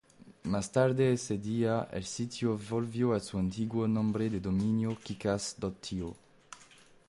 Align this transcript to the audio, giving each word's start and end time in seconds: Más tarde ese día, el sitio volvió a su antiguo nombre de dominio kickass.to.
Más 0.45 0.71
tarde 0.71 1.13
ese 1.13 1.37
día, 1.37 1.87
el 1.91 2.05
sitio 2.05 2.57
volvió 2.71 3.13
a 3.13 3.19
su 3.19 3.37
antiguo 3.37 3.87
nombre 3.87 4.31
de 4.31 4.39
dominio 4.39 4.97
kickass.to. 4.97 6.15